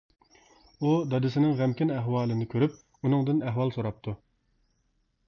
[0.85, 4.15] ئۇ دادىسىنىڭ غەمكىن ئەھۋالىنى كۆرۈپ، ئۇنىڭدىن ئەھۋال سوراپتۇ.